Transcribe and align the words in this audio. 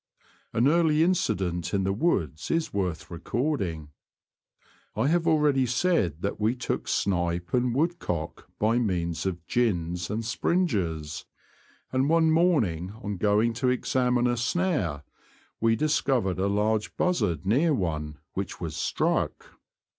An 0.51 0.67
early 0.67 1.03
incident 1.03 1.75
in 1.75 1.83
the 1.83 1.93
woods 1.93 2.49
is 2.49 2.73
worth 2.73 3.11
recording. 3.11 3.89
I 4.95 5.09
have 5.09 5.27
already 5.27 5.67
said 5.67 6.23
that 6.23 6.39
we 6.39 6.55
took 6.55 6.87
snipe 6.87 7.53
and 7.53 7.75
woodcock 7.75 8.47
by 8.57 8.79
means 8.79 9.27
of'' 9.27 9.45
gins" 9.55 10.09
and'' 10.09 10.25
springes," 10.25 11.25
and 11.91 12.09
one 12.09 12.31
morning 12.31 12.93
on 13.03 13.17
going 13.17 13.53
to 13.53 13.69
examine 13.69 14.25
a 14.25 14.37
snare, 14.37 15.03
we 15.59 15.75
discovered 15.75 16.39
a 16.39 16.47
large 16.47 16.97
buzzard 16.97 17.45
near 17.45 17.71
one 17.71 18.17
which 18.33 18.59
was'' 18.59 18.75
struck." 18.95 19.51